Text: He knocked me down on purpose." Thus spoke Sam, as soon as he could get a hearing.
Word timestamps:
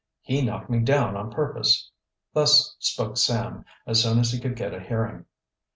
He 0.23 0.41
knocked 0.41 0.67
me 0.67 0.79
down 0.79 1.15
on 1.15 1.29
purpose." 1.29 1.91
Thus 2.33 2.75
spoke 2.79 3.17
Sam, 3.17 3.65
as 3.85 4.01
soon 4.01 4.17
as 4.17 4.31
he 4.31 4.39
could 4.39 4.55
get 4.55 4.73
a 4.73 4.79
hearing. 4.79 5.25